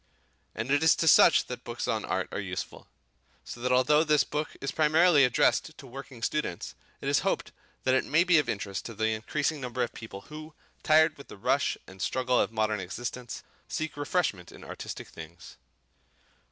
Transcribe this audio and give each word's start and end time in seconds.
And 0.55 0.71
it 0.71 0.81
is 0.81 0.95
to 0.95 1.07
such 1.07 1.45
that 1.45 1.63
books 1.63 1.87
on 1.87 2.05
art 2.05 2.27
are 2.31 2.39
useful. 2.39 2.87
So 3.43 3.61
that 3.61 3.71
although 3.71 4.03
this 4.03 4.23
book 4.23 4.55
is 4.59 4.71
primarily 4.71 5.23
addressed 5.23 5.77
to 5.77 5.85
working 5.85 6.23
students, 6.23 6.73
it 7.01 7.07
is 7.07 7.19
hoped 7.19 7.51
that 7.83 7.93
it 7.93 8.03
may 8.03 8.23
be 8.23 8.39
of 8.39 8.49
interest 8.49 8.85
to 8.85 8.95
that 8.95 9.03
increasing 9.05 9.61
number 9.61 9.83
of 9.83 9.93
people 9.93 10.21
who, 10.21 10.55
tired 10.81 11.19
with 11.19 11.27
the 11.27 11.37
rush 11.37 11.77
and 11.85 12.01
struggle 12.01 12.39
of 12.39 12.51
modern 12.51 12.79
existence, 12.79 13.43
seek 13.67 13.95
refreshment 13.95 14.51
in 14.51 14.63
artistic 14.63 15.07
things. 15.07 15.57